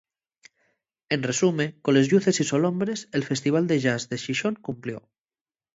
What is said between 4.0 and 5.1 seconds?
de Xixón cumplió.